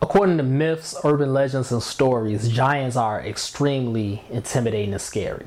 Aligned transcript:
According 0.00 0.36
to 0.36 0.44
myths, 0.44 0.94
urban 1.02 1.32
legends, 1.32 1.72
and 1.72 1.82
stories, 1.82 2.48
giants 2.48 2.96
are 2.96 3.20
extremely 3.20 4.22
intimidating 4.30 4.92
and 4.92 5.02
scary. 5.02 5.46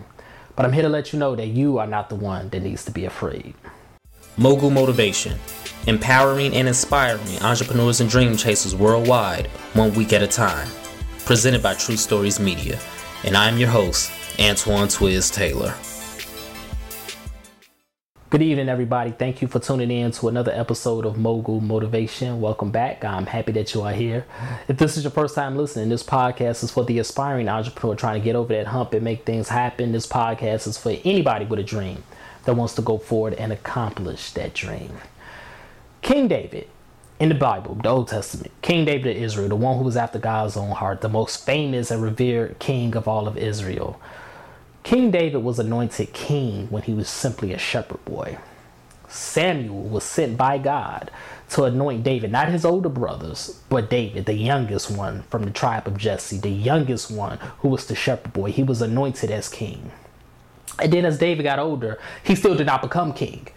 But 0.58 0.66
I'm 0.66 0.74
here 0.74 0.84
to 0.84 0.90
let 0.90 1.14
you 1.14 1.20
know 1.20 1.38
that 1.38 1.48
you 1.48 1.78
are 1.78 1.88
not 1.88 2.10
the 2.10 2.16
one 2.16 2.50
that 2.50 2.62
needs 2.62 2.84
to 2.86 2.92
be 2.92 3.06
afraid. 3.06 3.56
Mogul 4.36 4.70
Motivation, 4.70 5.40
empowering 5.88 6.54
and 6.54 6.68
inspiring 6.68 7.40
entrepreneurs 7.42 8.02
and 8.02 8.10
dream 8.10 8.36
chasers 8.36 8.76
worldwide, 8.76 9.48
one 9.74 9.94
week 9.94 10.12
at 10.12 10.22
a 10.22 10.28
time. 10.28 10.68
Presented 11.24 11.64
by 11.64 11.74
True 11.76 11.96
Stories 11.96 12.40
Media. 12.40 12.78
And 13.24 13.38
I'm 13.38 13.58
your 13.58 13.70
host, 13.70 14.12
Antoine 14.38 14.90
Twiz 14.90 15.34
Taylor. 15.34 15.74
Good 18.32 18.44
evening, 18.44 18.70
everybody. 18.70 19.12
Thank 19.12 19.42
you 19.42 19.50
for 19.50 19.60
tuning 19.60 19.92
in 19.92 20.12
to 20.12 20.30
another 20.30 20.54
episode 20.54 21.06
of 21.06 21.18
Mogul 21.18 21.60
Motivation. 21.60 22.40
Welcome 22.40 22.72
back. 22.72 23.04
I'm 23.04 23.26
happy 23.26 23.52
that 23.52 23.74
you 23.74 23.82
are 23.82 23.92
here. 23.92 24.26
If 24.70 24.78
this 24.78 24.96
is 24.96 25.04
your 25.04 25.12
first 25.12 25.36
time 25.36 25.58
listening, 25.58 25.90
this 25.90 26.02
podcast 26.02 26.64
is 26.64 26.72
for 26.72 26.86
the 26.86 27.00
aspiring 27.00 27.50
entrepreneur 27.50 27.94
trying 27.94 28.22
to 28.22 28.24
get 28.24 28.38
over 28.38 28.54
that 28.54 28.68
hump 28.68 28.94
and 28.94 29.04
make 29.04 29.26
things 29.26 29.50
happen. 29.50 29.92
This 29.92 30.08
podcast 30.08 30.66
is 30.66 30.78
for 30.78 30.96
anybody 31.04 31.44
with 31.44 31.60
a 31.60 31.64
dream 31.64 32.06
that 32.46 32.56
wants 32.56 32.74
to 32.76 32.82
go 32.82 32.98
forward 32.98 33.34
and 33.34 33.52
accomplish 33.52 34.32
that 34.32 34.54
dream. 34.54 35.00
King 36.02 36.30
David 36.30 36.70
in 37.20 37.28
the 37.28 37.36
Bible, 37.36 37.76
the 37.76 37.90
Old 37.90 38.08
Testament, 38.08 38.54
King 38.62 38.86
David 38.86 39.18
of 39.18 39.22
Israel, 39.22 39.50
the 39.50 39.58
one 39.58 39.78
who 39.78 39.84
was 39.84 39.98
after 39.98 40.20
God's 40.20 40.56
own 40.56 40.72
heart, 40.72 41.02
the 41.02 41.10
most 41.10 41.46
famous 41.46 41.92
and 41.92 42.02
revered 42.02 42.60
king 42.60 42.96
of 42.96 43.10
all 43.10 43.28
of 43.28 43.38
Israel 43.38 44.00
King 44.84 45.12
David 45.12 45.44
was 45.44 45.60
anointed 45.60 46.14
king 46.14 46.68
when 46.70 46.84
he 46.84 46.94
was 46.94 47.08
simply 47.08 47.54
a 47.54 47.58
shepherd 47.58 48.04
boy. 48.06 48.38
Samuel 49.08 49.84
was 49.84 50.04
sent 50.04 50.38
by 50.38 50.58
God 50.58 51.12
to 51.50 51.66
anoint 51.66 52.04
David, 52.04 52.32
not 52.32 52.50
his 52.50 52.64
older 52.66 52.90
brothers, 52.90 53.62
but 53.70 53.90
David, 53.90 54.26
the 54.26 54.34
youngest 54.34 54.90
one 54.90 55.24
from 55.24 55.44
the 55.44 55.52
tribe 55.52 55.86
of 55.86 55.98
Jesse, 55.98 56.38
the 56.38 56.50
youngest 56.50 57.12
one 57.12 57.38
who 57.60 57.68
was 57.68 57.86
the 57.86 57.96
shepherd 57.96 58.32
boy. 58.34 58.52
He 58.52 58.64
was 58.64 58.82
anointed 58.82 59.30
as 59.30 59.50
king. 59.50 59.92
And 60.80 60.92
then 60.92 61.06
as 61.06 61.20
David 61.20 61.44
got 61.44 61.60
older, 61.60 62.00
he 62.24 62.36
still 62.36 62.56
did 62.56 62.68
not 62.68 62.82
become 62.82 63.14
king. 63.14 63.48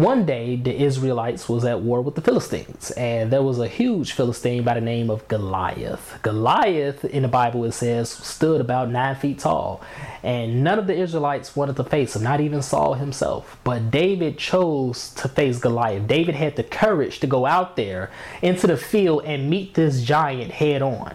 One 0.00 0.24
day, 0.24 0.56
the 0.56 0.74
Israelites 0.74 1.46
was 1.46 1.62
at 1.66 1.82
war 1.82 2.00
with 2.00 2.14
the 2.14 2.22
Philistines, 2.22 2.90
and 2.92 3.30
there 3.30 3.42
was 3.42 3.58
a 3.58 3.68
huge 3.68 4.12
Philistine 4.12 4.62
by 4.62 4.72
the 4.72 4.80
name 4.80 5.10
of 5.10 5.28
Goliath. 5.28 6.18
Goliath, 6.22 7.04
in 7.04 7.20
the 7.20 7.28
Bible, 7.28 7.66
it 7.66 7.72
says, 7.72 8.08
stood 8.08 8.62
about 8.62 8.88
nine 8.88 9.14
feet 9.14 9.40
tall, 9.40 9.82
and 10.22 10.64
none 10.64 10.78
of 10.78 10.86
the 10.86 10.96
Israelites 10.96 11.54
wanted 11.54 11.76
to 11.76 11.84
face 11.84 12.16
him, 12.16 12.22
not 12.22 12.40
even 12.40 12.62
Saul 12.62 12.94
himself. 12.94 13.58
But 13.62 13.90
David 13.90 14.38
chose 14.38 15.10
to 15.16 15.28
face 15.28 15.58
Goliath. 15.58 16.06
David 16.06 16.34
had 16.34 16.56
the 16.56 16.64
courage 16.64 17.20
to 17.20 17.26
go 17.26 17.44
out 17.44 17.76
there 17.76 18.10
into 18.40 18.66
the 18.66 18.78
field 18.78 19.24
and 19.26 19.50
meet 19.50 19.74
this 19.74 20.02
giant 20.02 20.52
head 20.52 20.80
on. 20.80 21.14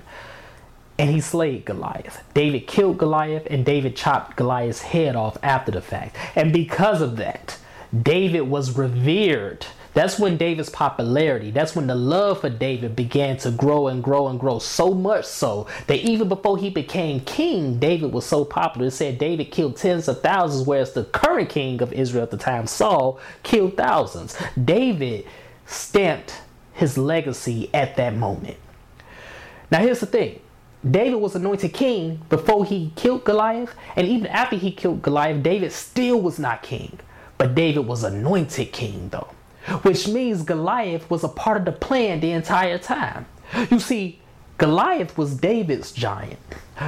And 1.00 1.10
he 1.10 1.22
slayed 1.22 1.66
Goliath. 1.66 2.22
David 2.36 2.68
killed 2.68 3.00
Goliath, 3.00 3.48
and 3.50 3.66
David 3.66 3.96
chopped 3.96 4.38
Goliath's 4.38 4.84
head 4.84 5.16
off 5.16 5.40
after 5.42 5.72
the 5.72 5.82
fact. 5.82 6.16
And 6.36 6.54
because 6.54 7.02
of 7.02 7.16
that, 7.16 7.58
David 8.04 8.42
was 8.42 8.78
revered. 8.78 9.66
That's 9.96 10.20
when 10.20 10.36
David's 10.36 10.70
popularity, 10.70 11.52
that's 11.52 11.74
when 11.74 11.88
the 11.88 11.96
love 11.96 12.42
for 12.42 12.50
David 12.50 12.98
began 12.98 13.38
to 13.38 13.52
grow 13.52 13.88
and 13.88 14.04
grow 14.04 14.28
and 14.28 14.38
grow. 14.38 14.60
So 14.60 14.94
much 14.94 15.24
so 15.24 15.68
that 15.88 16.00
even 16.00 16.28
before 16.28 16.58
he 16.58 16.70
became 16.70 17.22
king, 17.22 17.80
David 17.80 18.12
was 18.12 18.26
so 18.26 18.44
popular. 18.44 18.88
It 18.88 18.92
said 18.92 19.18
David 19.18 19.52
killed 19.52 19.78
tens 19.78 20.10
of 20.10 20.22
thousands, 20.22 20.68
whereas 20.68 20.92
the 20.92 21.06
current 21.06 21.48
king 21.48 21.82
of 21.82 21.94
Israel 21.94 22.24
at 22.24 22.32
the 22.32 22.38
time, 22.38 22.68
Saul, 22.68 23.22
killed 23.44 23.78
thousands. 23.78 24.38
David 24.62 25.26
stamped 25.66 26.42
his 26.74 26.98
legacy 26.98 27.70
at 27.74 27.96
that 27.96 28.16
moment. 28.18 28.58
Now, 29.72 29.80
here's 29.80 30.02
the 30.02 30.08
thing 30.08 30.42
David 30.90 31.16
was 31.16 31.36
anointed 31.36 31.74
king 31.74 32.22
before 32.28 32.66
he 32.66 32.92
killed 32.98 33.24
Goliath, 33.24 33.74
and 33.96 34.06
even 34.06 34.28
after 34.28 34.58
he 34.58 34.72
killed 34.72 35.02
Goliath, 35.02 35.42
David 35.42 35.72
still 35.72 36.22
was 36.22 36.38
not 36.38 36.62
king. 36.62 37.00
But 37.38 37.56
David 37.56 37.86
was 37.86 38.04
anointed 38.04 38.72
king, 38.72 39.10
though, 39.10 39.34
which 39.84 40.08
means 40.08 40.44
Goliath 40.44 41.10
was 41.10 41.24
a 41.24 41.28
part 41.30 41.58
of 41.58 41.66
the 41.66 41.72
plan 41.72 42.20
the 42.20 42.32
entire 42.32 42.78
time. 42.78 43.26
You 43.70 43.80
see, 43.80 44.20
Goliath 44.58 45.18
was 45.18 45.36
David's 45.36 45.92
giant, 45.92 46.40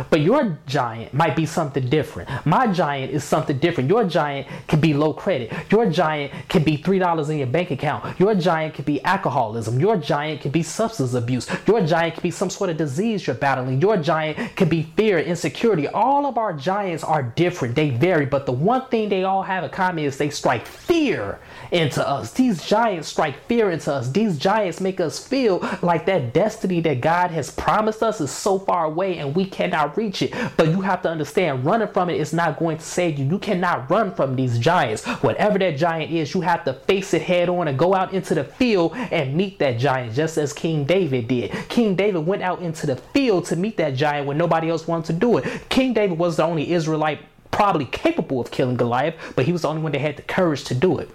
but 0.09 0.22
your 0.22 0.58
giant 0.68 1.14
might 1.14 1.36
be 1.36 1.46
something 1.46 1.90
different. 1.90 2.30
My 2.46 2.68
giant 2.68 3.12
is 3.12 3.24
something 3.24 3.58
different. 3.58 3.90
Your 3.90 4.03
giant 4.03 4.48
could 4.68 4.81
be 4.81 4.94
low 4.94 5.14
credit. 5.14 5.53
Your 5.72 5.90
giant 5.90 6.34
could 6.50 6.66
be 6.66 6.78
$3 6.78 7.30
in 7.30 7.38
your 7.38 7.48
bank 7.48 7.72
account. 7.72 8.20
Your 8.20 8.36
giant 8.36 8.75
could 8.75 8.86
be 8.86 9.02
alcoholism. 9.03 9.80
Your 9.80 9.98
giant 9.98 10.42
could 10.42 10.52
be 10.52 10.64
substance 10.64 11.14
abuse. 11.14 11.48
Your 11.66 11.81
giant 11.86 12.16
could 12.16 12.24
be 12.24 12.31
some 12.31 12.50
sort 12.50 12.70
of 12.70 12.78
disease 12.78 13.25
you're 13.25 13.36
battling. 13.36 13.81
Your 13.81 13.98
giant 13.98 14.56
could 14.56 14.70
be 14.70 14.84
fear, 14.96 15.20
insecurity. 15.20 15.88
All 15.88 16.25
of 16.25 16.38
our 16.38 16.54
giants 16.54 17.04
are 17.04 17.24
different. 17.24 17.75
They 17.75 17.90
vary, 17.92 18.25
but 18.25 18.46
the 18.46 18.52
one 18.52 18.88
thing 18.88 19.09
they 19.09 19.24
all 19.24 19.44
have 19.44 19.64
in 19.64 19.69
common 19.69 20.04
is 20.04 20.18
they 20.18 20.30
strike 20.30 20.66
fear 20.66 21.40
into 21.72 22.08
us. 22.08 22.31
These 22.31 22.66
giants 22.66 23.08
strike 23.08 23.46
fear 23.46 23.72
into 23.72 23.94
us. 23.94 24.12
These 24.12 24.38
giants 24.38 24.81
make 24.81 25.00
us 25.00 25.25
feel 25.25 25.59
like 25.81 26.06
that 26.06 26.34
destiny 26.34 26.81
that 26.81 27.02
God 27.02 27.31
has 27.31 27.52
promised 27.52 28.04
us 28.04 28.22
is 28.22 28.31
so 28.31 28.59
far 28.59 28.86
away 28.86 29.18
and 29.18 29.36
we 29.36 29.46
cannot 29.46 29.76
reach 29.85 30.21
it. 30.21 30.33
But 30.55 30.69
you 30.69 30.81
have 30.81 31.01
to 31.03 31.09
understand, 31.09 31.65
running 31.65 31.88
from 31.89 32.09
it 32.09 32.19
is 32.19 32.33
not 32.33 32.57
going 32.57 32.77
to 32.77 32.83
save 32.83 33.19
you. 33.19 33.25
You 33.25 33.39
cannot 33.39 33.89
run 33.89 34.13
from 34.15 34.35
these 34.35 34.57
giants. 34.57 35.05
Whatever 35.05 35.59
that 35.59 35.77
giant 35.77 36.11
is, 36.11 36.33
you 36.33 36.41
have 36.41 36.63
to 36.65 36.73
face 36.73 37.13
it 37.13 37.21
head 37.21 37.49
on 37.49 37.67
and 37.67 37.77
go 37.77 37.93
out 37.93 38.13
into 38.13 38.35
the 38.35 38.43
field 38.43 38.93
and 38.95 39.35
meet 39.35 39.59
that 39.59 39.77
giant, 39.77 40.13
just 40.13 40.38
as 40.38 40.53
King 40.53 40.85
David 40.85 41.27
did. 41.27 41.51
King 41.69 41.95
David 41.95 42.25
went 42.25 42.41
out 42.41 42.61
into 42.61 42.88
the 42.88 42.95
field 42.95 43.45
to 43.45 43.55
meet 43.55 43.77
that 43.77 43.95
giant 43.95 44.27
when 44.27 44.38
nobody 44.38 44.69
else 44.69 44.88
wanted 44.88 45.05
to 45.07 45.13
do 45.13 45.38
it. 45.38 45.69
King 45.69 45.94
David 45.94 46.17
was 46.17 46.38
the 46.38 46.44
only 46.44 46.71
Israelite 46.71 47.19
probably 47.51 47.85
capable 47.85 48.39
of 48.39 48.51
killing 48.51 48.77
Goliath, 48.77 49.15
but 49.35 49.45
he 49.45 49.51
was 49.51 49.63
the 49.63 49.67
only 49.67 49.81
one 49.81 49.91
that 49.91 50.01
had 50.01 50.17
the 50.17 50.21
courage 50.21 50.63
to 50.65 50.75
do 50.75 50.99
it. 50.99 51.09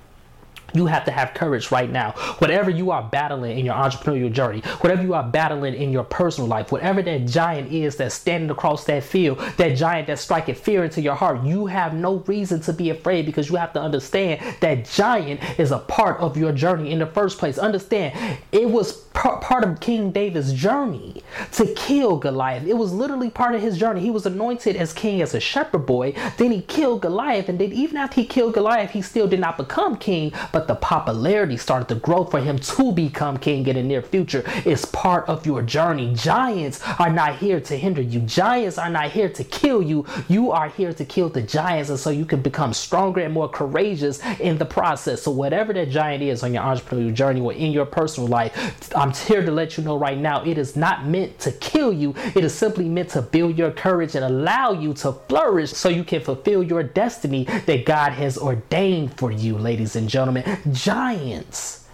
You 0.74 0.86
have 0.86 1.04
to 1.04 1.10
have 1.10 1.34
courage 1.34 1.70
right 1.70 1.90
now. 1.90 2.12
Whatever 2.38 2.70
you 2.70 2.90
are 2.90 3.02
battling 3.02 3.58
in 3.58 3.64
your 3.64 3.74
entrepreneurial 3.74 4.32
journey, 4.32 4.60
whatever 4.80 5.02
you 5.02 5.14
are 5.14 5.22
battling 5.22 5.74
in 5.74 5.92
your 5.92 6.04
personal 6.04 6.48
life, 6.48 6.72
whatever 6.72 7.02
that 7.02 7.26
giant 7.26 7.72
is 7.72 7.96
that's 7.96 8.14
standing 8.14 8.50
across 8.50 8.84
that 8.84 9.04
field, 9.04 9.38
that 9.56 9.76
giant 9.76 10.06
that's 10.06 10.22
striking 10.22 10.54
fear 10.54 10.84
into 10.84 11.00
your 11.00 11.14
heart, 11.14 11.42
you 11.44 11.66
have 11.66 11.94
no 11.94 12.16
reason 12.26 12.60
to 12.60 12.72
be 12.72 12.90
afraid 12.90 13.26
because 13.26 13.48
you 13.48 13.56
have 13.56 13.72
to 13.72 13.80
understand 13.80 14.40
that 14.60 14.84
giant 14.86 15.40
is 15.58 15.70
a 15.70 15.78
part 15.78 16.18
of 16.20 16.36
your 16.36 16.52
journey 16.52 16.90
in 16.90 16.98
the 16.98 17.06
first 17.06 17.38
place. 17.38 17.58
Understand, 17.58 18.38
it 18.52 18.68
was 18.68 18.92
part 19.12 19.64
of 19.64 19.80
King 19.80 20.10
David's 20.10 20.52
journey 20.52 21.22
to 21.52 21.66
kill 21.74 22.16
Goliath. 22.16 22.66
It 22.66 22.76
was 22.76 22.92
literally 22.92 23.30
part 23.30 23.54
of 23.54 23.60
his 23.60 23.78
journey. 23.78 24.00
He 24.00 24.10
was 24.10 24.26
anointed 24.26 24.76
as 24.76 24.92
king 24.92 25.20
as 25.20 25.34
a 25.34 25.40
shepherd 25.40 25.86
boy. 25.86 26.14
Then 26.38 26.50
he 26.50 26.62
killed 26.62 27.02
Goliath, 27.02 27.48
and 27.48 27.58
then 27.58 27.72
even 27.72 27.96
after 27.96 28.20
he 28.20 28.26
killed 28.26 28.54
Goliath, 28.54 28.90
he 28.90 29.02
still 29.02 29.28
did 29.28 29.40
not 29.40 29.56
become 29.56 29.96
king, 29.96 30.32
but 30.52 30.61
but 30.62 30.68
the 30.68 30.74
popularity 30.76 31.56
started 31.56 31.88
to 31.88 31.96
grow 31.96 32.24
for 32.24 32.38
him 32.38 32.56
to 32.56 32.92
become 32.92 33.36
king 33.36 33.66
in 33.66 33.74
the 33.74 33.82
near 33.82 34.00
future 34.00 34.44
is 34.64 34.84
part 34.84 35.28
of 35.28 35.44
your 35.44 35.60
journey. 35.60 36.14
Giants 36.14 36.80
are 37.00 37.10
not 37.10 37.34
here 37.34 37.60
to 37.60 37.76
hinder 37.76 38.00
you. 38.00 38.20
Giants 38.20 38.78
are 38.78 38.88
not 38.88 39.10
here 39.10 39.28
to 39.28 39.42
kill 39.42 39.82
you. 39.82 40.06
You 40.28 40.52
are 40.52 40.68
here 40.68 40.92
to 40.92 41.04
kill 41.04 41.30
the 41.30 41.42
giants 41.42 41.90
and 41.90 41.98
so 41.98 42.10
you 42.10 42.24
can 42.24 42.42
become 42.42 42.72
stronger 42.72 43.22
and 43.22 43.34
more 43.34 43.48
courageous 43.48 44.20
in 44.38 44.56
the 44.56 44.64
process. 44.64 45.22
So 45.22 45.32
whatever 45.32 45.72
that 45.72 45.90
giant 45.90 46.22
is 46.22 46.44
on 46.44 46.54
your 46.54 46.62
entrepreneurial 46.62 47.12
journey 47.12 47.40
or 47.40 47.52
in 47.52 47.72
your 47.72 47.86
personal 47.86 48.28
life, 48.28 48.92
I'm 48.94 49.12
here 49.12 49.44
to 49.44 49.50
let 49.50 49.76
you 49.76 49.82
know 49.82 49.98
right 49.98 50.18
now, 50.18 50.44
it 50.44 50.58
is 50.58 50.76
not 50.76 51.06
meant 51.06 51.40
to 51.40 51.50
kill 51.50 51.92
you. 51.92 52.14
It 52.36 52.44
is 52.44 52.54
simply 52.54 52.88
meant 52.88 53.08
to 53.10 53.22
build 53.22 53.58
your 53.58 53.72
courage 53.72 54.14
and 54.14 54.24
allow 54.24 54.70
you 54.70 54.94
to 54.94 55.12
flourish 55.28 55.72
so 55.72 55.88
you 55.88 56.04
can 56.04 56.20
fulfill 56.20 56.62
your 56.62 56.84
destiny 56.84 57.48
that 57.66 57.84
God 57.84 58.12
has 58.12 58.38
ordained 58.38 59.18
for 59.18 59.32
you, 59.32 59.58
ladies 59.58 59.96
and 59.96 60.08
gentlemen 60.08 60.51
giants 60.72 61.88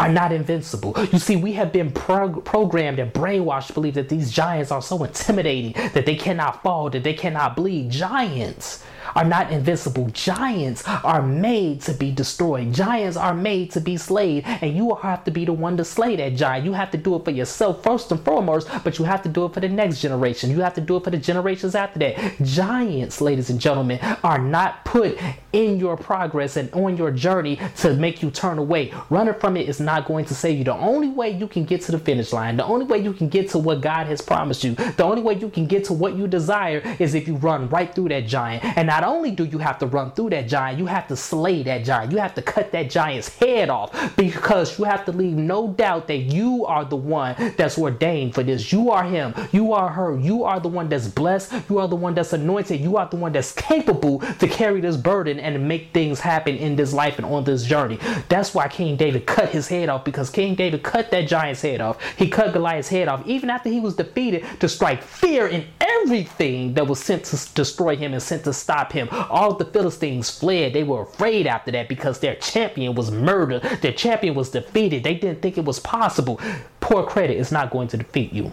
are 0.00 0.08
not 0.08 0.32
invincible. 0.32 0.94
You 1.12 1.18
see, 1.18 1.36
we 1.36 1.52
have 1.52 1.72
been 1.72 1.92
prog- 1.92 2.44
programmed 2.44 2.98
and 2.98 3.12
brainwashed 3.12 3.68
to 3.68 3.72
believe 3.74 3.94
that 3.94 4.08
these 4.08 4.30
giants 4.30 4.70
are 4.72 4.82
so 4.82 5.02
intimidating 5.04 5.72
that 5.92 6.06
they 6.06 6.16
cannot 6.16 6.62
fall, 6.62 6.90
that 6.90 7.04
they 7.04 7.14
cannot 7.14 7.56
bleed. 7.56 7.90
Giants 7.90 8.84
are 9.14 9.24
not 9.24 9.50
invincible. 9.50 10.08
Giants 10.10 10.86
are 10.86 11.22
made 11.22 11.80
to 11.82 11.92
be 11.92 12.10
destroyed. 12.10 12.72
Giants 12.72 13.16
are 13.16 13.34
made 13.34 13.70
to 13.72 13.80
be 13.80 13.96
slayed, 13.96 14.44
and 14.44 14.76
you 14.76 14.84
will 14.84 14.96
have 14.96 15.24
to 15.24 15.30
be 15.30 15.44
the 15.44 15.52
one 15.52 15.76
to 15.76 15.84
slay 15.84 16.16
that 16.16 16.36
giant. 16.36 16.64
You 16.64 16.72
have 16.72 16.90
to 16.92 16.98
do 16.98 17.16
it 17.16 17.24
for 17.24 17.30
yourself 17.30 17.82
first 17.82 18.10
and 18.10 18.20
foremost, 18.24 18.68
but 18.82 18.98
you 18.98 19.04
have 19.04 19.22
to 19.22 19.28
do 19.28 19.44
it 19.46 19.54
for 19.54 19.60
the 19.60 19.68
next 19.68 20.00
generation. 20.00 20.50
You 20.50 20.60
have 20.60 20.74
to 20.74 20.80
do 20.80 20.96
it 20.96 21.04
for 21.04 21.10
the 21.10 21.18
generations 21.18 21.74
after 21.74 21.98
that. 22.00 22.36
Giants, 22.42 23.20
ladies 23.20 23.50
and 23.50 23.60
gentlemen, 23.60 23.98
are 24.22 24.38
not 24.38 24.84
put 24.84 25.18
in 25.52 25.78
your 25.78 25.96
progress 25.96 26.56
and 26.56 26.72
on 26.72 26.96
your 26.96 27.10
journey 27.10 27.60
to 27.76 27.94
make 27.94 28.22
you 28.22 28.30
turn 28.30 28.58
away. 28.58 28.92
Running 29.10 29.34
from 29.34 29.56
it 29.56 29.68
is 29.68 29.80
not 29.80 30.06
going 30.06 30.24
to 30.26 30.34
save 30.34 30.58
you. 30.58 30.64
The 30.64 30.74
only 30.74 31.08
way 31.08 31.30
you 31.30 31.46
can 31.46 31.64
get 31.64 31.82
to 31.82 31.92
the 31.92 31.98
finish 31.98 32.32
line, 32.32 32.56
the 32.56 32.64
only 32.64 32.86
way 32.86 32.98
you 32.98 33.12
can 33.12 33.28
get 33.28 33.50
to 33.50 33.58
what 33.58 33.80
God 33.80 34.06
has 34.06 34.20
promised 34.20 34.64
you, 34.64 34.74
the 34.74 35.04
only 35.04 35.22
way 35.22 35.34
you 35.34 35.48
can 35.48 35.66
get 35.66 35.84
to 35.84 35.92
what 35.92 36.16
you 36.16 36.26
desire 36.26 36.82
is 36.98 37.14
if 37.14 37.28
you 37.28 37.36
run 37.36 37.68
right 37.68 37.94
through 37.94 38.08
that 38.08 38.26
giant. 38.26 38.64
And 38.76 38.88
not 38.88 39.03
not 39.04 39.16
only 39.16 39.32
do 39.32 39.44
you 39.44 39.58
have 39.58 39.78
to 39.78 39.86
run 39.86 40.12
through 40.12 40.30
that 40.30 40.48
giant, 40.48 40.78
you 40.78 40.86
have 40.86 41.06
to 41.08 41.14
slay 41.14 41.62
that 41.62 41.84
giant. 41.84 42.10
You 42.10 42.16
have 42.16 42.34
to 42.36 42.40
cut 42.42 42.72
that 42.72 42.88
giant's 42.88 43.28
head 43.28 43.68
off 43.68 44.16
because 44.16 44.78
you 44.78 44.86
have 44.86 45.04
to 45.04 45.12
leave 45.12 45.36
no 45.36 45.68
doubt 45.68 46.06
that 46.08 46.16
you 46.16 46.64
are 46.64 46.86
the 46.86 46.96
one 46.96 47.34
that's 47.58 47.76
ordained 47.76 48.34
for 48.34 48.42
this. 48.42 48.72
You 48.72 48.90
are 48.90 49.04
him. 49.04 49.34
You 49.52 49.74
are 49.74 49.90
her. 49.90 50.18
You 50.18 50.44
are 50.44 50.58
the 50.58 50.68
one 50.68 50.88
that's 50.88 51.06
blessed. 51.06 51.52
You 51.68 51.80
are 51.80 51.86
the 51.86 51.96
one 51.96 52.14
that's 52.14 52.32
anointed. 52.32 52.80
You 52.80 52.96
are 52.96 53.06
the 53.06 53.16
one 53.16 53.32
that's 53.32 53.52
capable 53.52 54.20
to 54.20 54.48
carry 54.48 54.80
this 54.80 54.96
burden 54.96 55.38
and 55.38 55.68
make 55.68 55.92
things 55.92 56.18
happen 56.18 56.56
in 56.56 56.74
this 56.74 56.94
life 56.94 57.18
and 57.18 57.26
on 57.26 57.44
this 57.44 57.64
journey. 57.64 57.98
That's 58.30 58.54
why 58.54 58.68
King 58.68 58.96
David 58.96 59.26
cut 59.26 59.50
his 59.50 59.68
head 59.68 59.90
off 59.90 60.06
because 60.06 60.30
King 60.30 60.54
David 60.54 60.82
cut 60.82 61.10
that 61.10 61.28
giant's 61.28 61.60
head 61.60 61.82
off. 61.82 62.02
He 62.16 62.30
cut 62.30 62.54
Goliath's 62.54 62.88
head 62.88 63.08
off 63.08 63.26
even 63.26 63.50
after 63.50 63.68
he 63.68 63.80
was 63.80 63.96
defeated 63.96 64.46
to 64.60 64.68
strike 64.68 65.02
fear 65.02 65.46
in 65.46 65.66
everything 65.78 66.72
that 66.72 66.86
was 66.86 67.04
sent 67.04 67.24
to 67.24 67.54
destroy 67.54 67.96
him 67.96 68.14
and 68.14 68.22
sent 68.22 68.44
to 68.44 68.52
stop 68.54 68.93
him. 68.94 69.08
All 69.10 69.54
the 69.54 69.64
Philistines 69.64 70.30
fled. 70.30 70.72
They 70.72 70.84
were 70.84 71.02
afraid 71.02 71.46
after 71.46 71.70
that 71.72 71.88
because 71.88 72.20
their 72.20 72.36
champion 72.36 72.94
was 72.94 73.10
murdered. 73.10 73.62
Their 73.82 73.92
champion 73.92 74.34
was 74.34 74.50
defeated. 74.50 75.04
They 75.04 75.14
didn't 75.14 75.42
think 75.42 75.58
it 75.58 75.64
was 75.64 75.80
possible. 75.80 76.40
Poor 76.80 77.04
credit 77.04 77.36
is 77.36 77.52
not 77.52 77.70
going 77.70 77.88
to 77.88 77.96
defeat 77.96 78.32
you. 78.32 78.52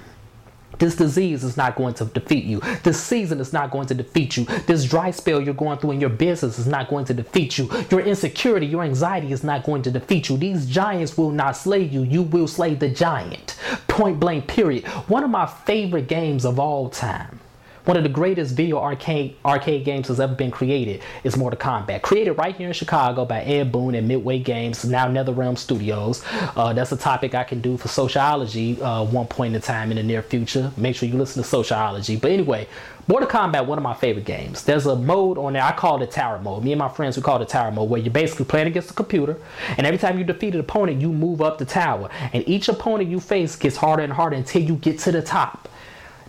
This 0.82 0.96
disease 0.96 1.44
is 1.44 1.58
not 1.58 1.76
going 1.76 1.94
to 1.96 2.06
defeat 2.06 2.46
you. 2.46 2.60
This 2.82 3.00
season 3.00 3.40
is 3.40 3.54
not 3.54 3.70
going 3.70 3.86
to 3.88 3.94
defeat 3.94 4.36
you. 4.36 4.46
This 4.66 4.86
dry 4.86 5.12
spell 5.12 5.40
you're 5.40 5.54
going 5.54 5.78
through 5.78 5.92
in 5.92 6.02
your 6.02 6.10
business 6.10 6.58
is 6.58 6.66
not 6.66 6.90
going 6.90 7.06
to 7.06 7.14
defeat 7.14 7.60
you. 7.60 7.70
Your 7.92 8.00
insecurity, 8.00 8.66
your 8.66 8.82
anxiety 8.82 9.32
is 9.32 9.44
not 9.44 9.64
going 9.64 9.84
to 9.84 9.92
defeat 9.92 10.28
you. 10.28 10.38
These 10.38 10.66
giants 10.66 11.20
will 11.20 11.30
not 11.30 11.56
slay 11.56 11.84
you. 11.84 12.02
You 12.02 12.24
will 12.24 12.48
slay 12.48 12.74
the 12.74 12.90
giant. 12.90 13.58
Point 13.88 14.20
blank, 14.20 14.48
period. 14.48 14.88
One 15.08 15.24
of 15.24 15.30
my 15.30 15.46
favorite 15.46 16.08
games 16.08 16.46
of 16.46 16.60
all 16.60 16.90
time 16.90 17.41
one 17.86 17.98
of 17.98 18.04
the 18.04 18.10
greatest 18.10 18.56
video 18.56 18.78
arcade 18.78 19.36
arcade 19.44 19.84
games 19.86 20.08
has 20.08 20.20
ever 20.20 20.36
been 20.36 20.52
created 20.52 21.02
is 21.24 21.36
Mortal 21.36 21.60
Kombat. 21.60 22.02
Created 22.04 22.34
right 22.34 22.56
here 22.56 22.68
in 22.68 22.74
Chicago 22.74 23.26
by 23.26 23.42
Ed 23.42 23.72
Boon 23.72 23.96
and 23.96 24.08
Midway 24.08 24.40
Games, 24.40 24.86
now 24.86 25.08
NetherRealm 25.08 25.58
Studios. 25.58 26.24
Uh, 26.56 26.74
that's 26.74 26.92
a 26.92 26.98
topic 26.98 27.34
I 27.34 27.44
can 27.44 27.60
do 27.60 27.78
for 27.78 27.88
sociology 27.88 28.80
uh, 28.82 29.04
one 29.04 29.28
point 29.28 29.56
in 29.56 29.62
time 29.62 29.90
in 29.92 29.98
the 29.98 30.04
near 30.04 30.22
future. 30.22 30.72
Make 30.78 30.96
sure 30.96 31.10
you 31.10 31.18
listen 31.18 31.42
to 31.42 31.48
sociology. 31.48 32.18
But 32.18 32.32
anyway, 32.32 32.68
Mortal 33.08 33.28
Kombat, 33.28 33.66
one 33.66 33.80
of 33.80 33.84
my 33.84 33.96
favorite 33.96 34.26
games. 34.26 34.64
There's 34.64 34.86
a 34.86 34.96
mode 34.96 35.40
on 35.40 35.54
there, 35.54 35.64
I 35.64 35.72
call 35.72 36.02
it 36.04 36.12
tower 36.12 36.40
mode. 36.40 36.64
Me 36.64 36.72
and 36.72 36.80
my 36.80 36.88
friends, 36.88 37.18
we 37.18 37.24
call 37.24 37.42
it 37.42 37.50
tower 37.50 37.72
mode, 37.72 37.90
where 37.90 38.00
you're 38.00 38.14
basically 38.14 38.46
playing 38.46 38.68
against 38.68 38.90
the 38.90 38.94
computer, 38.94 39.38
and 39.76 39.88
every 39.88 39.98
time 39.98 40.20
you 40.20 40.24
defeat 40.24 40.54
an 40.54 40.60
opponent, 40.60 41.02
you 41.02 41.12
move 41.12 41.42
up 41.42 41.58
the 41.58 41.66
tower. 41.66 42.10
And 42.32 42.48
each 42.48 42.70
opponent 42.70 43.10
you 43.10 43.20
face 43.20 43.56
gets 43.56 43.76
harder 43.76 44.04
and 44.04 44.14
harder 44.14 44.36
until 44.36 44.62
you 44.62 44.76
get 44.76 45.00
to 45.00 45.12
the 45.12 45.22
top. 45.22 45.68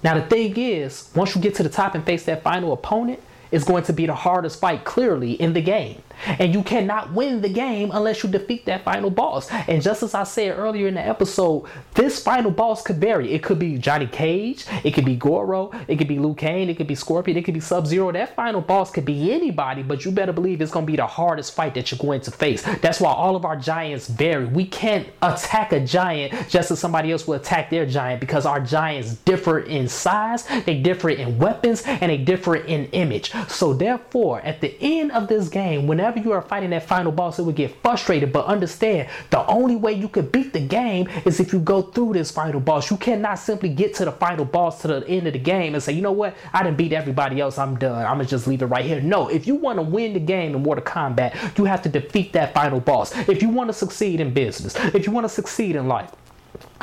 Now, 0.03 0.15
the 0.15 0.23
thing 0.23 0.57
is, 0.57 1.11
once 1.15 1.35
you 1.35 1.41
get 1.41 1.55
to 1.57 1.63
the 1.63 1.69
top 1.69 1.95
and 1.95 2.05
face 2.05 2.25
that 2.25 2.43
final 2.43 2.73
opponent, 2.73 3.21
it's 3.51 3.65
going 3.65 3.85
to 3.85 3.93
be 3.93 4.07
the 4.07 4.15
hardest 4.15 4.61
fight 4.61 4.85
clearly 4.85 5.33
in 5.33 5.53
the 5.53 5.61
game. 5.61 6.03
And 6.27 6.55
you 6.55 6.63
cannot 6.63 7.13
win 7.13 7.41
the 7.41 7.49
game 7.49 7.91
unless 7.93 8.23
you 8.23 8.31
defeat 8.31 8.67
that 8.67 8.85
final 8.85 9.11
boss. 9.11 9.51
And 9.51 9.83
just 9.83 10.03
as 10.03 10.15
I 10.15 10.25
said 10.25 10.59
earlier 10.59 10.89
in 10.89 10.95
the 10.95 11.01
episode, 11.01 11.67
this 11.95 12.23
final 12.23 12.51
boss 12.51 12.83
could 12.83 12.97
vary. 12.99 13.33
It 13.33 13.43
could 13.43 13.59
be 13.59 13.79
Johnny 13.79 14.07
Cage, 14.07 14.67
it 14.85 14.93
could 14.93 15.05
be 15.05 15.17
Goro, 15.17 15.71
it 15.89 15.97
could 15.97 16.09
be 16.09 16.19
Liu 16.19 16.35
Kang, 16.35 16.69
it 16.69 16.77
could 16.77 16.87
be 16.87 16.95
Scorpion, 16.95 17.37
it 17.37 17.45
could 17.45 17.55
be 17.55 17.61
Sub 17.61 17.87
Zero. 17.87 18.13
That 18.13 18.35
final 18.35 18.61
boss 18.61 18.91
could 18.91 19.05
be 19.05 19.33
anybody, 19.33 19.83
but 19.83 20.05
you 20.05 20.11
better 20.11 20.33
believe 20.33 20.61
it's 20.61 20.73
going 20.73 20.87
to 20.87 20.91
be 20.91 20.97
the 20.97 21.07
hardest 21.07 21.55
fight 21.55 21.75
that 21.75 21.91
you're 21.91 21.99
going 21.99 22.21
to 22.23 22.31
face. 22.31 22.63
That's 22.81 23.01
why 23.01 23.13
all 23.13 23.37
of 23.37 23.45
our 23.45 23.57
giants 23.57 24.09
vary. 24.09 24.47
We 24.47 24.67
can't 24.67 25.09
attack 25.23 25.73
a 25.73 25.81
giant 25.81 26.49
just 26.49 26.71
as 26.71 26.79
somebody 26.79 27.13
else 27.13 27.27
will 27.27 27.35
attack 27.35 27.71
their 27.71 27.87
giant 27.87 28.21
because 28.21 28.47
our 28.47 28.61
giants 28.61 29.15
differ 29.15 29.61
in 29.61 29.89
size, 29.89 30.47
they 30.65 30.81
differ 30.81 31.11
in 31.11 31.39
weapons, 31.39 31.83
and 31.83 32.11
they 32.11 32.19
differ 32.19 32.57
in 32.57 32.87
image. 32.87 33.33
So, 33.49 33.73
therefore, 33.75 34.41
at 34.41 34.61
the 34.61 34.77
end 34.81 35.13
of 35.13 35.29
this 35.29 35.49
game, 35.49 35.87
whenever 35.87 36.02
whenever 36.03 36.19
you 36.19 36.33
are 36.33 36.43
fighting 36.43 36.71
that 36.71 36.83
final 36.83 37.13
boss, 37.13 37.39
it 37.39 37.45
would 37.45 37.55
get 37.55 37.81
frustrated. 37.81 38.33
But 38.33 38.47
understand, 38.47 39.09
the 39.31 39.47
only 39.47 39.77
way 39.77 39.93
you 39.93 40.09
can 40.09 40.27
beat 40.27 40.53
the 40.53 40.59
game 40.61 41.09
is 41.25 41.39
if 41.39 41.53
you 41.53 41.61
go 41.61 41.81
through 41.81 42.15
this 42.15 42.33
final 42.33 42.59
boss. 42.59 42.91
You 42.91 42.97
cannot 42.97 43.39
simply 43.39 43.69
get 43.69 43.95
to 43.95 44.05
the 44.05 44.11
final 44.11 44.45
boss 44.45 44.83
to 44.83 44.89
the 44.89 45.07
end 45.09 45.29
of 45.29 45.33
the 45.33 45.39
game 45.39 45.75
and 45.75 45.83
say, 45.83 45.93
you 45.93 46.03
know 46.03 46.11
what, 46.11 46.37
I 46.53 46.65
didn't 46.65 46.77
beat 46.77 46.93
everybody 46.93 47.41
else. 47.41 47.57
I'm 47.57 47.79
done. 47.79 48.05
I'm 48.05 48.17
gonna 48.17 48.25
just 48.25 48.49
leave 48.49 48.63
it 48.63 48.67
right 48.67 48.85
here. 48.85 49.01
No, 49.01 49.29
if 49.29 49.47
you 49.47 49.55
want 49.55 49.79
to 49.79 49.83
win 49.83 50.15
the 50.15 50.21
game 50.21 50.57
in 50.57 50.63
Mortal 50.65 50.85
Kombat, 50.85 51.57
you 51.57 51.67
have 51.67 51.83
to 51.83 51.89
defeat 51.89 52.33
that 52.33 52.53
final 52.53 52.81
boss. 52.81 53.17
If 53.29 53.41
you 53.41 53.49
want 53.49 53.69
to 53.69 53.75
succeed 53.75 54.21
in 54.21 54.35
business, 54.35 54.75
if 54.93 55.07
you 55.07 55.13
want 55.13 55.25
to 55.25 55.29
succeed 55.29 55.77
in 55.77 55.87
life, 55.87 56.11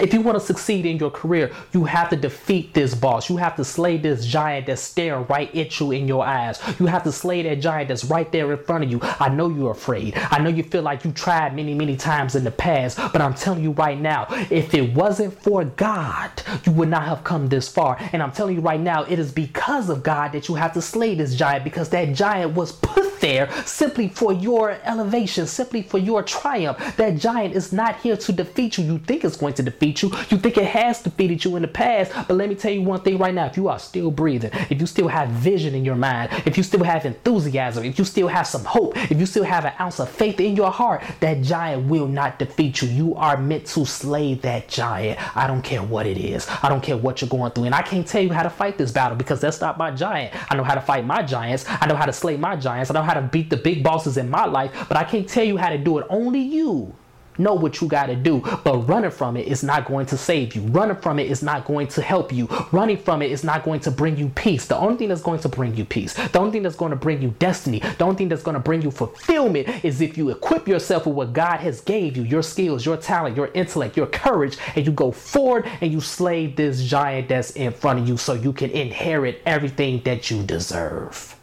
if 0.01 0.13
you 0.13 0.21
want 0.21 0.39
to 0.39 0.45
succeed 0.45 0.85
in 0.85 0.97
your 0.97 1.11
career, 1.11 1.51
you 1.73 1.83
have 1.83 2.09
to 2.09 2.15
defeat 2.15 2.73
this 2.73 2.95
boss. 2.95 3.29
You 3.29 3.37
have 3.37 3.55
to 3.57 3.65
slay 3.65 3.97
this 3.97 4.25
giant 4.25 4.67
that's 4.67 4.81
staring 4.81 5.25
right 5.27 5.53
at 5.55 5.79
you 5.79 5.91
in 5.91 6.07
your 6.07 6.25
eyes. 6.25 6.59
You 6.79 6.85
have 6.85 7.03
to 7.03 7.11
slay 7.11 7.41
that 7.43 7.55
giant 7.55 7.89
that's 7.89 8.05
right 8.05 8.31
there 8.31 8.51
in 8.51 8.63
front 8.63 8.85
of 8.85 8.91
you. 8.91 8.99
I 9.01 9.29
know 9.29 9.49
you're 9.49 9.71
afraid. 9.71 10.13
I 10.15 10.39
know 10.39 10.49
you 10.49 10.63
feel 10.63 10.83
like 10.83 11.03
you 11.03 11.11
tried 11.11 11.55
many, 11.55 11.73
many 11.73 11.97
times 11.97 12.35
in 12.35 12.43
the 12.43 12.51
past, 12.51 12.97
but 12.97 13.21
I'm 13.21 13.33
telling 13.33 13.63
you 13.63 13.71
right 13.71 13.99
now, 13.99 14.27
if 14.49 14.73
it 14.73 14.93
wasn't 14.93 15.39
for 15.41 15.65
God, 15.65 16.31
you 16.65 16.71
would 16.71 16.89
not 16.89 17.03
have 17.03 17.23
come 17.23 17.49
this 17.49 17.67
far. 17.67 17.97
And 18.13 18.23
I'm 18.23 18.31
telling 18.31 18.55
you 18.55 18.61
right 18.61 18.79
now, 18.79 19.03
it 19.03 19.19
is 19.19 19.31
because 19.31 19.89
of 19.89 20.03
God 20.03 20.31
that 20.31 20.47
you 20.47 20.55
have 20.55 20.73
to 20.73 20.81
slay 20.81 21.15
this 21.15 21.35
giant 21.35 21.63
because 21.63 21.89
that 21.89 22.13
giant 22.13 22.53
was 22.53 22.71
there 23.19 23.51
simply 23.65 24.09
for 24.09 24.33
your 24.33 24.71
elevation, 24.83 25.47
simply 25.47 25.81
for 25.81 25.97
your 25.97 26.23
triumph. 26.23 26.77
That 26.97 27.17
giant 27.17 27.55
is 27.55 27.71
not 27.71 27.97
here 27.97 28.17
to 28.17 28.31
defeat 28.31 28.77
you. 28.77 28.85
You 28.85 28.99
think 28.99 29.23
it's 29.23 29.37
going 29.37 29.53
to 29.55 29.63
defeat 29.63 30.01
you. 30.01 30.09
You 30.29 30.37
think 30.37 30.57
it 30.57 30.65
has 30.65 31.01
defeated 31.01 31.43
you 31.43 31.55
in 31.55 31.61
the 31.61 31.67
past. 31.67 32.11
But 32.27 32.35
let 32.35 32.49
me 32.49 32.55
tell 32.55 32.71
you 32.71 32.81
one 32.81 33.01
thing 33.01 33.17
right 33.17 33.33
now. 33.33 33.45
If 33.45 33.57
you 33.57 33.67
are 33.67 33.79
still 33.79 34.11
breathing, 34.11 34.51
if 34.69 34.79
you 34.79 34.85
still 34.87 35.07
have 35.07 35.29
vision 35.29 35.75
in 35.75 35.85
your 35.85 35.95
mind, 35.95 36.29
if 36.45 36.57
you 36.57 36.63
still 36.63 36.83
have 36.83 37.05
enthusiasm, 37.05 37.85
if 37.85 37.99
you 37.99 38.05
still 38.05 38.27
have 38.27 38.47
some 38.47 38.63
hope, 38.63 38.97
if 38.97 39.19
you 39.19 39.25
still 39.25 39.43
have 39.43 39.65
an 39.65 39.73
ounce 39.79 39.99
of 39.99 40.09
faith 40.09 40.39
in 40.39 40.55
your 40.55 40.71
heart, 40.71 41.03
that 41.19 41.41
giant 41.41 41.87
will 41.87 42.07
not 42.07 42.39
defeat 42.39 42.81
you. 42.81 42.87
You 42.87 43.15
are 43.15 43.37
meant 43.37 43.65
to 43.67 43.85
slay 43.85 44.35
that 44.35 44.67
giant. 44.67 45.19
I 45.35 45.47
don't 45.47 45.61
care 45.61 45.83
what 45.83 46.05
it 46.05 46.17
is. 46.17 46.47
I 46.63 46.69
don't 46.69 46.81
care 46.81 46.97
what 46.97 47.21
you're 47.21 47.29
going 47.29 47.51
through. 47.51 47.65
And 47.65 47.75
I 47.75 47.81
can't 47.81 48.07
tell 48.07 48.21
you 48.21 48.31
how 48.31 48.43
to 48.43 48.49
fight 48.49 48.77
this 48.77 48.91
battle 48.91 49.17
because 49.17 49.41
that's 49.41 49.61
not 49.61 49.77
my 49.77 49.91
giant. 49.91 50.33
I 50.51 50.55
know 50.55 50.63
how 50.63 50.75
to 50.75 50.81
fight 50.81 51.05
my 51.05 51.21
giants. 51.23 51.65
I 51.67 51.87
know 51.87 51.95
how 51.95 52.05
to 52.05 52.13
slay 52.13 52.37
my 52.37 52.55
giants. 52.55 52.89
I 52.89 52.93
know 52.93 53.01
how 53.09 53.19
to 53.19 53.27
beat 53.27 53.49
the 53.49 53.57
big 53.57 53.83
bosses 53.83 54.17
in 54.17 54.29
my 54.29 54.45
life, 54.45 54.71
but 54.87 54.97
I 54.97 55.03
can't 55.03 55.27
tell 55.27 55.43
you 55.43 55.57
how 55.57 55.69
to 55.69 55.77
do 55.77 55.97
it. 55.97 56.05
Only 56.09 56.41
you 56.41 56.95
know 57.39 57.53
what 57.53 57.81
you 57.81 57.87
got 57.87 58.07
to 58.07 58.15
do. 58.15 58.41
But 58.63 58.87
running 58.87 59.11
from 59.11 59.37
it 59.37 59.47
is 59.47 59.63
not 59.63 59.85
going 59.85 60.05
to 60.07 60.17
save 60.17 60.55
you. 60.55 60.61
Running 60.63 60.97
from 60.97 61.19
it 61.19 61.31
is 61.31 61.41
not 61.41 61.65
going 61.65 61.87
to 61.87 62.01
help 62.01 62.31
you. 62.31 62.47
Running 62.71 62.97
from 62.97 63.21
it 63.21 63.31
is 63.31 63.43
not 63.43 63.63
going 63.63 63.79
to 63.81 63.91
bring 63.91 64.17
you 64.17 64.29
peace. 64.29 64.67
The 64.67 64.77
only 64.77 64.97
thing 64.97 65.09
that's 65.09 65.21
going 65.21 65.39
to 65.39 65.49
bring 65.49 65.75
you 65.75 65.85
peace, 65.85 66.13
the 66.13 66.39
only 66.39 66.51
thing 66.51 66.63
that's 66.63 66.75
going 66.75 66.91
to 66.91 66.97
bring 66.97 67.21
you 67.21 67.33
destiny, 67.39 67.79
the 67.79 68.03
only 68.03 68.17
thing 68.17 68.29
that's 68.29 68.43
going 68.43 68.55
to 68.55 68.59
bring 68.59 68.81
you 68.81 68.91
fulfillment 68.91 69.83
is 69.83 70.01
if 70.01 70.17
you 70.17 70.29
equip 70.29 70.67
yourself 70.67 71.05
with 71.05 71.15
what 71.15 71.33
God 71.33 71.59
has 71.61 71.81
gave 71.81 72.17
you, 72.17 72.23
your 72.23 72.43
skills, 72.43 72.85
your 72.85 72.97
talent, 72.97 73.35
your 73.37 73.47
intellect, 73.53 73.95
your 73.95 74.07
courage, 74.07 74.57
and 74.75 74.85
you 74.85 74.91
go 74.91 75.11
forward 75.11 75.65
and 75.81 75.91
you 75.91 76.01
slay 76.01 76.47
this 76.47 76.83
giant 76.83 77.29
that's 77.29 77.51
in 77.51 77.71
front 77.71 77.99
of 77.99 78.07
you 78.07 78.17
so 78.17 78.33
you 78.33 78.53
can 78.53 78.69
inherit 78.71 79.41
everything 79.45 80.01
that 80.03 80.29
you 80.29 80.43
deserve. 80.43 81.38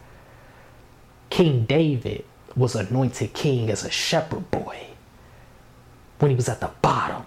King 1.36 1.66
David 1.66 2.24
was 2.56 2.74
anointed 2.74 3.34
king 3.34 3.68
as 3.68 3.84
a 3.84 3.90
shepherd 3.90 4.50
boy 4.50 4.86
when 6.18 6.30
he 6.30 6.34
was 6.34 6.48
at 6.48 6.60
the 6.60 6.70
bottom, 6.80 7.26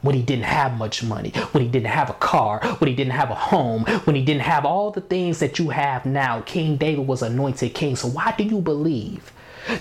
when 0.00 0.14
he 0.14 0.22
didn't 0.22 0.46
have 0.46 0.78
much 0.78 1.02
money, 1.02 1.28
when 1.52 1.62
he 1.62 1.68
didn't 1.68 1.88
have 1.88 2.08
a 2.08 2.14
car, 2.14 2.60
when 2.78 2.88
he 2.88 2.94
didn't 2.96 3.12
have 3.12 3.30
a 3.30 3.34
home, 3.34 3.84
when 4.04 4.16
he 4.16 4.24
didn't 4.24 4.44
have 4.44 4.64
all 4.64 4.90
the 4.90 5.02
things 5.02 5.40
that 5.40 5.58
you 5.58 5.68
have 5.68 6.06
now. 6.06 6.40
King 6.40 6.78
David 6.78 7.06
was 7.06 7.20
anointed 7.20 7.74
king. 7.74 7.96
So 7.96 8.08
why 8.08 8.34
do 8.38 8.44
you 8.44 8.62
believe 8.62 9.30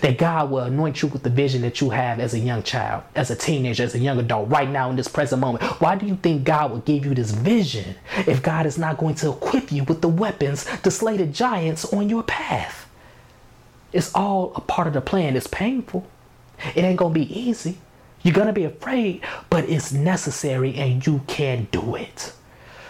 that 0.01 0.17
God 0.17 0.51
will 0.51 0.65
anoint 0.65 1.01
you 1.01 1.07
with 1.07 1.24
the 1.24 1.29
vision 1.29 1.62
that 1.62 1.79
you 1.79 1.91
have 1.91 2.19
as 2.19 2.33
a 2.33 2.39
young 2.39 2.63
child, 2.63 3.03
as 3.15 3.31
a 3.31 3.36
teenager, 3.38 3.83
as 3.83 3.95
a 3.95 4.00
young 4.00 4.19
adult, 4.19 4.50
right 4.50 4.69
now 4.69 4.89
in 4.89 4.98
this 4.98 5.07
present 5.07 5.39
moment? 5.39 5.63
Why 5.79 5.95
do 5.95 6.05
you 6.05 6.17
think 6.17 6.43
God 6.43 6.71
will 6.71 6.79
give 6.79 7.05
you 7.05 7.15
this 7.15 7.31
vision 7.31 7.95
if 8.27 8.43
God 8.43 8.65
is 8.65 8.77
not 8.77 8.98
going 8.98 9.15
to 9.15 9.29
equip 9.29 9.71
you 9.71 9.86
with 9.86 10.01
the 10.01 10.09
weapons 10.09 10.65
to 10.83 10.91
slay 10.91 11.15
the 11.15 11.27
giants 11.27 11.86
on 11.93 12.09
your 12.09 12.24
path? 12.24 12.88
It's 13.91 14.13
all 14.13 14.51
a 14.55 14.62
part 14.62 14.88
of 14.88 14.93
the 14.93 15.01
plan. 15.01 15.36
It's 15.36 15.48
painful. 15.48 16.08
It 16.75 16.84
ain't 16.84 16.98
gonna 16.98 17.13
be 17.13 17.39
easy. 17.39 17.77
You're 18.22 18.34
gonna 18.34 18.53
be 18.53 18.65
afraid, 18.65 19.22
but 19.50 19.69
it's 19.69 19.91
necessary 19.91 20.75
and 20.75 21.05
you 21.05 21.22
can 21.27 21.67
do 21.72 21.96
it. 21.96 22.34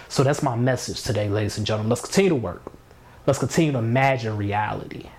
So 0.07 0.23
that's 0.23 0.41
my 0.41 0.55
message 0.55 1.03
today, 1.03 1.29
ladies 1.29 1.57
and 1.57 1.67
gentlemen. 1.67 1.89
Let's 1.89 2.01
continue 2.01 2.29
to 2.29 2.35
work. 2.35 2.63
Let's 3.27 3.39
continue 3.39 3.71
to 3.73 3.77
imagine 3.77 4.37
reality. 4.37 5.09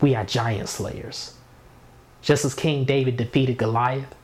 We 0.00 0.16
are 0.16 0.24
giant 0.24 0.68
slayers. 0.68 1.34
Just 2.20 2.44
as 2.44 2.54
King 2.54 2.84
David 2.84 3.16
defeated 3.16 3.58
Goliath, 3.58 4.14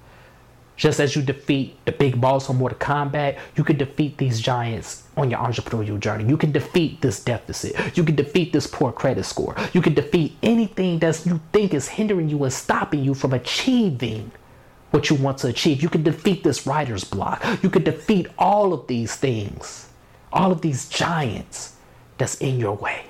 just 0.79 1.01
as 1.01 1.15
you 1.15 1.23
defeat 1.23 1.77
the 1.85 1.93
big 1.93 2.19
boss 2.21 2.49
on 2.49 2.57
Mortal 2.57 2.79
Kombat, 2.79 3.39
you 3.57 3.65
can 3.65 3.77
defeat 3.77 4.17
these 4.17 4.41
giants 4.41 5.03
on 5.17 5.29
your 5.29 5.41
entrepreneurial 5.41 5.99
journey. 5.99 6.25
You 6.25 6.37
can 6.37 6.53
defeat 6.53 7.03
this 7.03 7.23
deficit. 7.23 7.97
You 7.97 8.05
can 8.05 8.15
defeat 8.15 8.53
this 8.53 8.69
poor 8.69 8.93
credit 8.93 9.25
score. 9.25 9.57
You 9.73 9.83
can 9.83 9.93
defeat 9.93 10.37
anything 10.43 11.01
that 11.01 11.27
you 11.27 11.41
think 11.53 11.75
is 11.75 11.89
hindering 11.89 12.29
you 12.29 12.45
and 12.45 12.53
stopping 12.53 13.05
you 13.05 13.13
from 13.13 13.35
achieving 13.35 14.31
what 14.93 15.11
you 15.11 15.17
want 15.17 15.39
to 15.39 15.49
achieve. 15.49 15.83
You 15.83 15.89
can 15.89 16.05
defeat 16.05 16.45
this 16.45 16.65
writer's 16.65 17.05
block. 17.05 17.45
You 17.63 17.71
can 17.71 17.83
defeat 17.83 18.29
all 18.39 18.73
of 18.73 18.87
these 18.87 19.17
things, 19.17 19.89
all 20.33 20.53
of 20.53 20.61
these 20.61 20.89
giants 20.89 21.75
that's 22.19 22.37
in 22.37 22.61
your 22.61 22.75
way. 22.75 23.08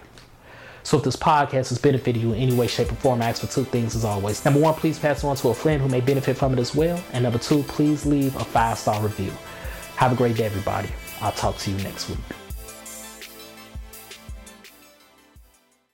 So 0.89 0.97
if 0.97 1.05
this 1.05 1.17
podcast 1.17 1.69
has 1.69 1.77
benefited 1.77 2.23
you 2.23 2.33
in 2.33 2.41
any 2.41 2.55
way, 2.55 2.67
shape, 2.67 2.91
or 2.91 2.95
form, 2.95 3.21
I 3.21 3.29
ask 3.29 3.43
for 3.43 3.47
two 3.47 3.65
things 3.65 3.95
as 3.95 4.07
always. 4.07 4.43
Number 4.43 4.59
one, 4.59 4.73
please 4.73 4.99
pass 4.99 5.23
it 5.23 5.27
on 5.27 5.37
to 5.37 5.49
a 5.49 5.55
friend 5.55 5.83
who 5.83 5.89
may 5.91 6.01
benefit 6.01 6.39
from 6.39 6.55
it 6.55 6.59
as 6.59 6.75
well. 6.75 6.99
And 7.13 7.25
number 7.25 7.39
two, 7.39 7.63
please 7.65 8.07
leave 8.07 8.35
a 8.37 8.43
five 8.43 8.79
star 8.79 8.99
review. 9.03 9.31
Have 9.97 10.13
a 10.13 10.17
great 10.17 10.37
day, 10.37 10.47
everybody. 10.47 10.89
I'll 11.21 11.33
talk 11.33 11.59
to 11.59 11.71
you 11.71 11.77
next 11.83 12.09
week. 12.09 12.48